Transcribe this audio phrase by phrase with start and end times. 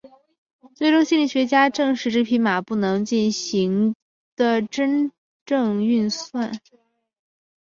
[0.73, 3.05] 最终心理学家证实这匹马不能真正
[4.35, 5.11] 地进
[5.45, 6.59] 行计算。